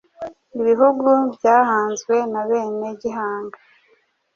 [0.59, 3.57] Ibihugu byahanzwe na bene Gihanga,